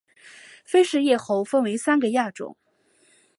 [0.65, 2.57] 菲氏叶猴分成三个亚种